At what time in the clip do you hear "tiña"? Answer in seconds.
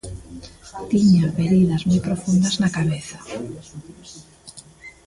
0.91-1.33